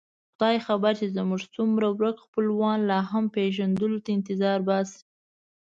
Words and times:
خدای 0.35 0.57
خبر 0.67 0.93
چې 0.99 1.07
زموږ 1.17 1.41
څومره 1.55 1.87
ورک 1.97 2.17
خپلوان 2.25 2.77
لا 2.89 2.99
هم 3.11 3.23
پېژندلو 3.35 3.97
ته 4.03 4.09
انتظار 4.17 4.59
باسي. 4.67 4.99